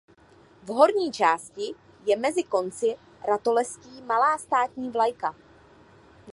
V 0.63 0.67
horní 0.73 1.11
části 1.11 1.75
je 2.05 2.17
mezi 2.17 2.43
konci 2.43 2.97
ratolestí 3.27 4.01
malá 4.01 4.37
státní 4.37 4.89
vlajka. 4.89 5.35